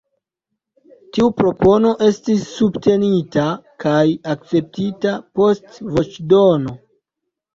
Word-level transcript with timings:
Tiu 1.15 1.25
propono 1.41 1.89
estis 2.05 2.47
subtenita 2.61 3.43
kaj 3.85 4.01
akceptita 4.35 5.13
post 5.41 5.79
voĉdono. 5.99 6.75